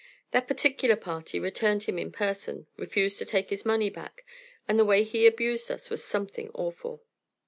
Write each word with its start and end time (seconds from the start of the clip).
That 0.31 0.47
particular 0.47 0.95
party 0.95 1.39
returned 1.39 1.83
him 1.83 1.99
in 1.99 2.11
person, 2.11 2.65
refused 2.75 3.19
to 3.19 3.25
take 3.27 3.51
his 3.51 3.65
money 3.67 3.91
back, 3.91 4.25
and 4.67 4.79
the 4.79 4.83
way 4.83 5.03
he 5.03 5.27
abused 5.27 5.69
us 5.69 5.91
was 5.91 6.03
something 6.03 6.49
awful. 6.55 7.03